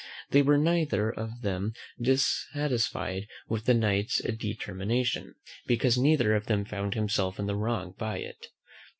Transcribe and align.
They 0.31 0.41
were 0.41 0.57
neither 0.57 1.11
of 1.11 1.41
them 1.43 1.73
dissatisfied 2.01 3.27
with 3.47 3.65
the 3.65 3.75
Knight's 3.75 4.17
determination, 4.19 5.35
because 5.67 5.95
neither 5.95 6.33
of 6.33 6.47
them 6.47 6.65
found 6.65 6.95
himself 6.95 7.37
in 7.37 7.45
the 7.45 7.55
wrong 7.55 7.93
by 7.99 8.17
it. 8.17 8.47